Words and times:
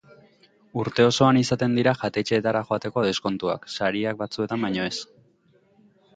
Urte 0.83 1.03
osoan 1.09 1.39
izaten 1.41 1.75
dira 1.79 1.93
jatetxeetara 1.99 2.63
joateko 2.71 3.05
deskontuak; 3.09 3.69
sariak, 3.77 4.19
batzuetan 4.25 4.67
baino 4.69 4.89
ez. 4.95 4.97